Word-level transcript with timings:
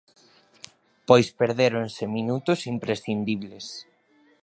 Pois 1.07 1.27
perdéronse 1.39 2.03
minutos 2.17 2.59
imprescindibles. 2.73 3.65